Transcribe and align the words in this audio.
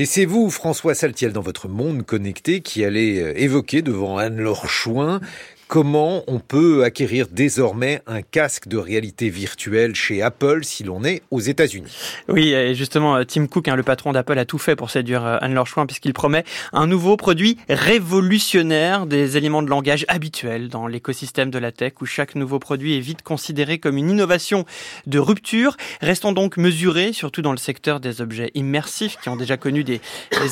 Et 0.00 0.06
c'est 0.06 0.26
vous, 0.26 0.48
François 0.48 0.94
Saltiel, 0.94 1.32
dans 1.32 1.40
votre 1.40 1.66
monde 1.66 2.06
connecté, 2.06 2.60
qui 2.60 2.84
allez 2.84 3.20
euh, 3.20 3.36
évoquer 3.36 3.82
devant 3.82 4.16
Anne-Laure 4.16 4.68
Chouin 4.68 5.20
Comment 5.68 6.24
on 6.28 6.38
peut 6.38 6.82
acquérir 6.82 7.26
désormais 7.30 8.00
un 8.06 8.22
casque 8.22 8.68
de 8.68 8.78
réalité 8.78 9.28
virtuelle 9.28 9.94
chez 9.94 10.22
Apple 10.22 10.64
si 10.64 10.82
l'on 10.82 11.04
est 11.04 11.20
aux 11.30 11.40
États-Unis? 11.40 11.94
Oui, 12.26 12.54
et 12.54 12.74
justement, 12.74 13.16
euh, 13.16 13.24
Tim 13.24 13.46
Cook, 13.46 13.68
hein, 13.68 13.76
le 13.76 13.82
patron 13.82 14.12
d'Apple, 14.12 14.38
a 14.38 14.46
tout 14.46 14.56
fait 14.56 14.76
pour 14.76 14.88
séduire 14.88 15.26
euh, 15.26 15.36
Anne-Laure 15.42 15.66
Chouin 15.66 15.84
puisqu'il 15.84 16.14
promet 16.14 16.44
un 16.72 16.86
nouveau 16.86 17.18
produit 17.18 17.58
révolutionnaire 17.68 19.04
des 19.04 19.36
éléments 19.36 19.62
de 19.62 19.68
langage 19.68 20.06
habituels 20.08 20.70
dans 20.70 20.86
l'écosystème 20.86 21.50
de 21.50 21.58
la 21.58 21.70
tech 21.70 21.92
où 22.00 22.06
chaque 22.06 22.34
nouveau 22.34 22.58
produit 22.58 22.96
est 22.96 23.00
vite 23.00 23.20
considéré 23.20 23.78
comme 23.78 23.98
une 23.98 24.08
innovation 24.08 24.64
de 25.06 25.18
rupture. 25.18 25.76
Restons 26.00 26.32
donc 26.32 26.56
mesurés, 26.56 27.12
surtout 27.12 27.42
dans 27.42 27.52
le 27.52 27.58
secteur 27.58 28.00
des 28.00 28.22
objets 28.22 28.50
immersifs 28.54 29.18
qui 29.22 29.28
ont 29.28 29.36
déjà 29.36 29.58
connu 29.58 29.84
des, 29.84 30.00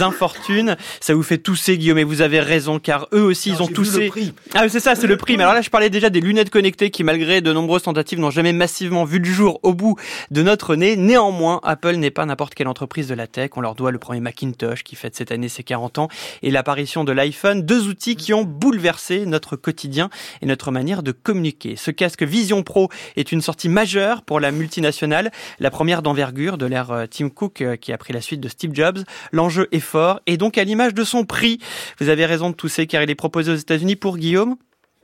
infortunes. 0.00 0.78
Ça 1.00 1.12
vous 1.12 1.22
fait 1.22 1.36
tousser, 1.36 1.76
Guillaume, 1.76 1.98
et 1.98 2.04
vous 2.04 2.22
avez 2.22 2.40
raison, 2.40 2.78
car 2.78 3.08
eux 3.12 3.22
aussi, 3.22 3.50
ils 3.50 3.62
ont 3.62 3.66
toussé. 3.66 4.10
Ah, 4.54 4.70
c'est 4.70 4.80
ça, 4.80 4.94
c'est 5.02 5.08
le 5.08 5.16
prix. 5.16 5.36
Mais 5.36 5.42
alors 5.42 5.54
là, 5.54 5.62
je 5.62 5.68
parlais 5.68 5.90
déjà 5.90 6.10
des 6.10 6.20
lunettes 6.20 6.50
connectées 6.50 6.90
qui, 6.90 7.02
malgré 7.02 7.40
de 7.40 7.52
nombreuses 7.52 7.82
tentatives, 7.82 8.20
n'ont 8.20 8.30
jamais 8.30 8.52
massivement 8.52 9.04
vu 9.04 9.18
le 9.18 9.24
jour 9.24 9.58
au 9.64 9.74
bout 9.74 9.96
de 10.30 10.42
notre 10.44 10.76
nez. 10.76 10.94
Néanmoins, 10.94 11.58
Apple 11.64 11.96
n'est 11.96 12.12
pas 12.12 12.24
n'importe 12.24 12.54
quelle 12.54 12.68
entreprise 12.68 13.08
de 13.08 13.14
la 13.14 13.26
tech. 13.26 13.50
On 13.56 13.62
leur 13.62 13.74
doit 13.74 13.90
le 13.90 13.98
premier 13.98 14.20
Macintosh 14.20 14.84
qui 14.84 14.94
fête 14.94 15.16
cette 15.16 15.32
année 15.32 15.48
ses 15.48 15.64
40 15.64 15.98
ans 15.98 16.08
et 16.44 16.52
l'apparition 16.52 17.02
de 17.02 17.10
l'iPhone, 17.10 17.62
deux 17.62 17.88
outils 17.88 18.14
qui 18.14 18.32
ont 18.32 18.44
bouleversé 18.44 19.26
notre 19.26 19.56
quotidien 19.56 20.08
et 20.40 20.46
notre 20.46 20.70
manière 20.70 21.02
de 21.02 21.10
communiquer. 21.10 21.74
Ce 21.74 21.90
casque 21.90 22.22
Vision 22.22 22.62
Pro 22.62 22.88
est 23.16 23.32
une 23.32 23.40
sortie 23.40 23.68
majeure 23.68 24.22
pour 24.22 24.38
la 24.38 24.52
multinationale, 24.52 25.32
la 25.58 25.72
première 25.72 26.02
d'envergure 26.02 26.58
de 26.58 26.66
l'ère 26.66 26.92
euh, 26.92 27.06
Tim 27.10 27.28
Cook 27.28 27.60
euh, 27.60 27.74
qui 27.74 27.92
a 27.92 27.98
pris 27.98 28.12
la 28.12 28.20
suite 28.20 28.40
de 28.40 28.48
Steve 28.48 28.70
Jobs. 28.72 29.00
L'enjeu 29.32 29.66
est 29.72 29.80
fort 29.80 30.20
et 30.26 30.36
donc 30.36 30.58
à 30.58 30.62
l'image 30.62 30.94
de 30.94 31.02
son 31.02 31.24
prix. 31.24 31.58
Vous 31.98 32.08
avez 32.08 32.24
raison 32.24 32.50
de 32.50 32.54
tousser 32.54 32.86
car 32.86 33.02
il 33.02 33.10
est 33.10 33.16
proposé 33.16 33.50
aux 33.50 33.56
États-Unis 33.56 33.96
pour 33.96 34.16
Guillaume 34.16 34.54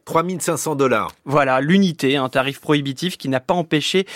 3500 0.08 0.74
dollars. 0.74 1.12
Voilà, 1.26 1.60
l'unité, 1.60 2.16
un 2.16 2.30
tarif 2.30 2.60
prohibitif 2.60 3.18
qui 3.18 3.28
n'a 3.28 3.40
pas 3.40 3.52
empêché 3.52 4.06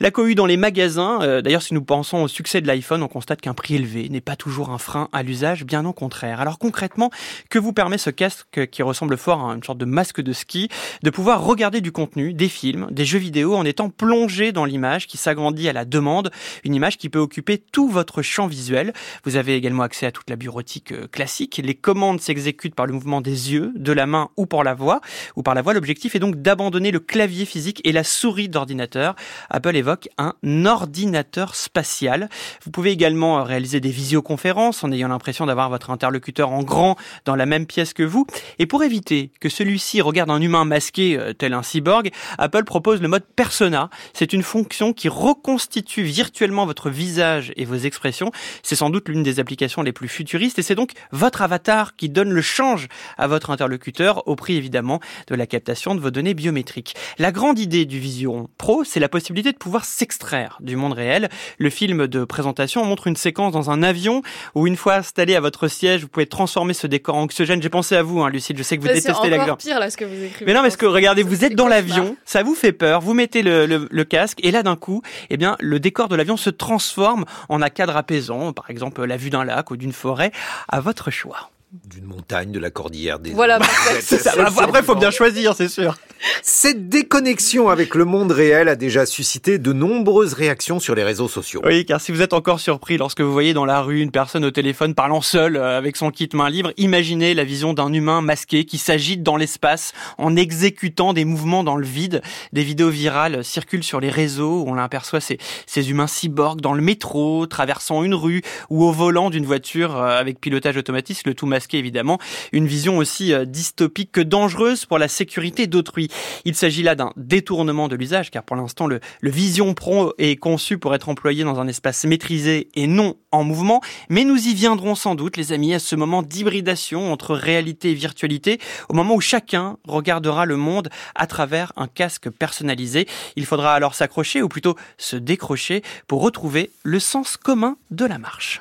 la 0.00 0.10
cohue 0.10 0.34
dans 0.34 0.46
les 0.46 0.56
magasins. 0.56 1.20
Euh, 1.20 1.42
d'ailleurs, 1.42 1.60
si 1.60 1.74
nous 1.74 1.82
pensons 1.82 2.22
au 2.22 2.28
succès 2.28 2.62
de 2.62 2.66
l'iPhone, 2.66 3.02
on 3.02 3.08
constate 3.08 3.42
qu'un 3.42 3.52
prix 3.52 3.74
élevé 3.74 4.08
n'est 4.08 4.22
pas 4.22 4.34
toujours 4.34 4.70
un 4.70 4.78
frein 4.78 5.10
à 5.12 5.22
l'usage, 5.22 5.66
bien 5.66 5.84
au 5.84 5.92
contraire. 5.92 6.40
Alors 6.40 6.58
concrètement, 6.58 7.10
que 7.50 7.58
vous 7.58 7.74
permet 7.74 7.98
ce 7.98 8.08
casque 8.08 8.66
qui 8.70 8.82
ressemble 8.82 9.18
fort 9.18 9.50
à 9.50 9.52
une 9.52 9.62
sorte 9.62 9.76
de 9.76 9.84
masque 9.84 10.22
de 10.22 10.32
ski, 10.32 10.70
de 11.02 11.10
pouvoir 11.10 11.44
regarder 11.44 11.82
du 11.82 11.92
contenu, 11.92 12.32
des 12.32 12.48
films, 12.48 12.88
des 12.90 13.04
jeux 13.04 13.18
vidéo 13.18 13.54
en 13.54 13.66
étant 13.66 13.90
plongé 13.90 14.52
dans 14.52 14.64
l'image 14.64 15.06
qui 15.06 15.18
s'agrandit 15.18 15.68
à 15.68 15.74
la 15.74 15.84
demande, 15.84 16.30
une 16.64 16.74
image 16.74 16.96
qui 16.96 17.10
peut 17.10 17.18
occuper 17.18 17.58
tout 17.58 17.88
votre 17.88 18.22
champ 18.22 18.46
visuel. 18.46 18.94
Vous 19.24 19.36
avez 19.36 19.54
également 19.54 19.82
accès 19.82 20.06
à 20.06 20.12
toute 20.12 20.30
la 20.30 20.36
bureautique 20.36 20.92
euh, 20.92 21.08
classique. 21.08 21.60
Les 21.62 21.74
commandes 21.74 22.22
s'exécutent 22.22 22.74
par 22.74 22.86
le 22.86 22.94
mouvement 22.94 23.20
des 23.20 23.52
yeux, 23.52 23.70
de 23.76 23.92
la 23.92 24.06
main 24.06 24.30
ou 24.38 24.46
par 24.46 24.64
la 24.64 24.72
voix 24.72 25.02
par 25.42 25.54
la 25.54 25.62
voix. 25.62 25.74
L'objectif 25.74 26.14
est 26.14 26.18
donc 26.18 26.42
d'abandonner 26.42 26.90
le 26.90 27.00
clavier 27.00 27.44
physique 27.44 27.80
et 27.84 27.92
la 27.92 28.04
souris 28.04 28.48
d'ordinateur. 28.48 29.14
Apple 29.50 29.76
évoque 29.76 30.08
un 30.18 30.34
ordinateur 30.66 31.54
spatial. 31.54 32.28
Vous 32.64 32.70
pouvez 32.70 32.90
également 32.90 33.42
réaliser 33.42 33.80
des 33.80 33.90
visioconférences 33.90 34.84
en 34.84 34.92
ayant 34.92 35.08
l'impression 35.08 35.46
d'avoir 35.46 35.70
votre 35.70 35.90
interlocuteur 35.90 36.50
en 36.50 36.62
grand 36.62 36.96
dans 37.24 37.36
la 37.36 37.46
même 37.46 37.66
pièce 37.66 37.92
que 37.92 38.02
vous. 38.02 38.26
Et 38.58 38.66
pour 38.66 38.82
éviter 38.82 39.30
que 39.40 39.48
celui-ci 39.48 40.00
regarde 40.00 40.30
un 40.30 40.40
humain 40.40 40.64
masqué 40.64 41.18
euh, 41.18 41.32
tel 41.32 41.54
un 41.54 41.62
cyborg, 41.62 42.10
Apple 42.38 42.64
propose 42.64 43.00
le 43.00 43.08
mode 43.08 43.24
persona. 43.24 43.90
C'est 44.12 44.32
une 44.32 44.42
fonction 44.42 44.92
qui 44.92 45.08
reconstitue 45.08 46.02
virtuellement 46.02 46.66
votre 46.66 46.90
visage 46.90 47.52
et 47.56 47.64
vos 47.64 47.76
expressions. 47.76 48.30
C'est 48.62 48.76
sans 48.76 48.90
doute 48.90 49.08
l'une 49.08 49.22
des 49.22 49.40
applications 49.40 49.82
les 49.82 49.92
plus 49.92 50.08
futuristes 50.08 50.58
et 50.58 50.62
c'est 50.62 50.74
donc 50.74 50.92
votre 51.10 51.42
avatar 51.42 51.96
qui 51.96 52.08
donne 52.08 52.30
le 52.30 52.42
change 52.42 52.88
à 53.18 53.26
votre 53.26 53.50
interlocuteur 53.50 54.26
au 54.28 54.36
prix 54.36 54.56
évidemment 54.56 55.00
de 55.26 55.31
de 55.36 55.38
la 55.38 55.46
captation 55.46 55.94
de 55.94 56.00
vos 56.00 56.10
données 56.10 56.34
biométriques. 56.34 56.94
La 57.18 57.32
grande 57.32 57.58
idée 57.58 57.84
du 57.84 57.98
Vision 57.98 58.48
Pro, 58.58 58.84
c'est 58.84 59.00
la 59.00 59.08
possibilité 59.08 59.52
de 59.52 59.56
pouvoir 59.56 59.84
s'extraire 59.84 60.58
du 60.60 60.76
monde 60.76 60.92
réel. 60.92 61.28
Le 61.58 61.70
film 61.70 62.06
de 62.06 62.24
présentation 62.24 62.84
montre 62.84 63.06
une 63.06 63.16
séquence 63.16 63.52
dans 63.52 63.70
un 63.70 63.82
avion 63.82 64.22
où 64.54 64.66
une 64.66 64.76
fois 64.76 64.94
installé 64.96 65.34
à 65.34 65.40
votre 65.40 65.68
siège, 65.68 66.02
vous 66.02 66.08
pouvez 66.08 66.26
transformer 66.26 66.74
ce 66.74 66.86
décor 66.86 67.16
en 67.16 67.24
oxygène. 67.24 67.62
J'ai 67.62 67.68
pensé 67.68 67.96
à 67.96 68.02
vous, 68.02 68.22
hein, 68.22 68.30
Lucille. 68.30 68.56
Je 68.56 68.62
sais 68.62 68.76
que 68.76 68.82
vous 68.82 68.88
détestez 68.88 69.30
la 69.30 69.44
C'est 69.44 69.56
pire 69.68 69.80
là 69.80 69.90
ce 69.90 69.96
que 69.96 70.04
vous 70.04 70.22
écrivez. 70.22 70.46
Mais 70.46 70.54
non, 70.54 70.62
parce 70.62 70.76
que 70.76 70.86
regardez, 70.86 71.22
vous 71.22 71.44
êtes 71.44 71.54
dans 71.54 71.68
l'avion, 71.68 72.16
ça 72.24 72.42
vous 72.42 72.54
fait 72.54 72.72
peur, 72.72 73.00
vous 73.00 73.14
mettez 73.14 73.42
le, 73.42 73.66
le, 73.66 74.04
casque 74.04 74.38
et 74.42 74.50
là 74.50 74.62
d'un 74.62 74.76
coup, 74.76 75.02
eh 75.30 75.36
bien, 75.36 75.56
le 75.60 75.80
décor 75.80 76.08
de 76.08 76.16
l'avion 76.16 76.36
se 76.36 76.50
transforme 76.50 77.24
en 77.48 77.62
un 77.62 77.70
cadre 77.70 77.96
apaisant, 77.96 78.52
par 78.52 78.68
exemple 78.68 79.04
la 79.04 79.16
vue 79.16 79.30
d'un 79.30 79.44
lac 79.44 79.70
ou 79.70 79.76
d'une 79.76 79.92
forêt, 79.92 80.32
à 80.68 80.80
votre 80.80 81.10
choix 81.10 81.50
d'une 81.72 82.04
montagne, 82.04 82.52
de 82.52 82.58
la 82.58 82.70
cordillère 82.70 83.18
des 83.18 83.30
Voilà, 83.30 83.56
Après, 83.56 84.80
il 84.80 84.84
faut 84.84 84.94
bien 84.94 85.10
choisir, 85.10 85.54
c'est 85.56 85.68
sûr. 85.68 85.96
Cette 86.42 86.88
déconnexion 86.88 87.68
avec 87.68 87.94
le 87.94 88.04
monde 88.04 88.30
réel 88.30 88.68
a 88.68 88.76
déjà 88.76 89.06
suscité 89.06 89.58
de 89.58 89.72
nombreuses 89.72 90.34
réactions 90.34 90.78
sur 90.78 90.94
les 90.94 91.02
réseaux 91.02 91.28
sociaux. 91.28 91.62
Oui, 91.64 91.84
car 91.84 92.00
si 92.00 92.12
vous 92.12 92.22
êtes 92.22 92.34
encore 92.34 92.60
surpris 92.60 92.96
lorsque 92.96 93.22
vous 93.22 93.32
voyez 93.32 93.54
dans 93.54 93.64
la 93.64 93.80
rue 93.80 94.00
une 94.00 94.10
personne 94.10 94.44
au 94.44 94.50
téléphone 94.50 94.94
parlant 94.94 95.20
seule 95.20 95.56
euh, 95.56 95.78
avec 95.78 95.96
son 95.96 96.10
kit 96.10 96.28
main 96.34 96.48
libre, 96.48 96.72
imaginez 96.76 97.34
la 97.34 97.42
vision 97.42 97.72
d'un 97.72 97.92
humain 97.92 98.20
masqué 98.20 98.64
qui 98.64 98.78
s'agite 98.78 99.22
dans 99.22 99.36
l'espace 99.36 99.94
en 100.18 100.36
exécutant 100.36 101.12
des 101.12 101.24
mouvements 101.24 101.64
dans 101.64 101.76
le 101.76 101.86
vide. 101.86 102.22
Des 102.52 102.62
vidéos 102.62 102.90
virales 102.90 103.44
circulent 103.44 103.82
sur 103.82 103.98
les 103.98 104.10
réseaux 104.10 104.62
où 104.62 104.68
on 104.68 104.76
aperçoit 104.76 105.20
ces, 105.20 105.38
ces 105.66 105.90
humains 105.90 106.06
cyborgs 106.06 106.60
dans 106.60 106.74
le 106.74 106.82
métro, 106.82 107.46
traversant 107.46 108.04
une 108.04 108.14
rue 108.14 108.42
ou 108.70 108.84
au 108.84 108.92
volant 108.92 109.30
d'une 109.30 109.46
voiture 109.46 109.96
euh, 109.96 110.20
avec 110.20 110.40
pilotage 110.40 110.76
automatique, 110.76 111.22
le 111.24 111.34
tout 111.34 111.46
masqué 111.46 111.61
évidemment. 111.78 112.18
Une 112.52 112.66
vision 112.66 112.98
aussi 112.98 113.32
euh, 113.32 113.44
dystopique 113.44 114.12
que 114.12 114.20
dangereuse 114.20 114.86
pour 114.86 114.98
la 114.98 115.08
sécurité 115.08 115.66
d'autrui. 115.66 116.08
Il 116.44 116.54
s'agit 116.54 116.82
là 116.82 116.94
d'un 116.94 117.12
détournement 117.16 117.88
de 117.88 117.96
l'usage, 117.96 118.30
car 118.30 118.42
pour 118.42 118.56
l'instant, 118.56 118.86
le, 118.86 119.00
Vision 119.22 119.72
Pro 119.74 120.12
est 120.18 120.36
conçu 120.36 120.78
pour 120.78 120.94
être 120.94 121.08
employé 121.08 121.42
dans 121.42 121.58
un 121.58 121.66
espace 121.66 122.04
maîtrisé 122.04 122.68
et 122.74 122.86
non 122.86 123.16
en 123.30 123.44
mouvement. 123.44 123.80
Mais 124.08 124.24
nous 124.24 124.36
y 124.36 124.54
viendrons 124.54 124.94
sans 124.94 125.14
doute, 125.14 125.36
les 125.36 125.52
amis, 125.52 125.74
à 125.74 125.78
ce 125.78 125.96
moment 125.96 126.22
d'hybridation 126.22 127.12
entre 127.12 127.34
réalité 127.34 127.90
et 127.90 127.94
virtualité, 127.94 128.60
au 128.88 128.94
moment 128.94 129.14
où 129.14 129.20
chacun 129.20 129.78
regardera 129.86 130.44
le 130.44 130.56
monde 130.56 130.90
à 131.14 131.26
travers 131.26 131.72
un 131.76 131.86
casque 131.86 132.30
personnalisé. 132.30 133.06
Il 133.36 133.46
faudra 133.46 133.74
alors 133.74 133.94
s'accrocher, 133.94 134.42
ou 134.42 134.48
plutôt 134.48 134.76
se 134.98 135.16
décrocher, 135.16 135.82
pour 136.06 136.22
retrouver 136.22 136.70
le 136.82 137.00
sens 137.00 137.36
commun 137.36 137.76
de 137.90 138.04
la 138.04 138.18
marche. 138.18 138.50